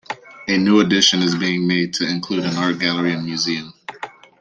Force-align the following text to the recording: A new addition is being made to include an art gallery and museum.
A 0.47 0.57
new 0.57 0.79
addition 0.79 1.21
is 1.21 1.35
being 1.35 1.67
made 1.67 1.93
to 1.93 2.07
include 2.07 2.43
an 2.45 2.57
art 2.57 2.79
gallery 2.79 3.13
and 3.13 3.23
museum. 3.23 3.71